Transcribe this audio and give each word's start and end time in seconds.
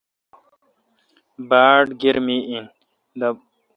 باڑ 1.49 1.81
گرمی 2.01 2.37
بیل۔ 2.47 2.65